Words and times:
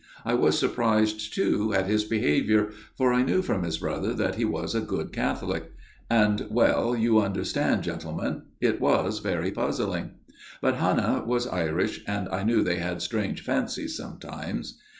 I 0.25 0.33
was 0.33 0.57
surprised, 0.57 1.31
too, 1.31 1.75
at 1.75 1.85
his 1.85 2.03
behaviour, 2.05 2.71
for 2.97 3.13
I 3.13 3.21
knew 3.21 3.43
from 3.43 3.61
his 3.61 3.77
brother 3.77 4.15
that 4.15 4.33
he 4.33 4.43
was 4.43 4.73
a 4.73 4.81
good 4.81 5.13
Catholic; 5.13 5.71
and 6.09 6.47
well, 6.49 6.95
you 6.95 7.19
understand, 7.19 7.83
gentle 7.83 8.13
men 8.13 8.47
it 8.59 8.81
was 8.81 9.19
very 9.19 9.51
puzzling. 9.51 10.13
But 10.59 10.77
Hannah 10.77 11.23
was 11.27 11.45
Irish, 11.45 12.03
and 12.07 12.27
I 12.29 12.41
knew 12.41 12.63
they 12.63 12.77
had 12.77 13.03
strange 13.03 13.43
fancies 13.43 13.95
sometimes. 13.95 14.79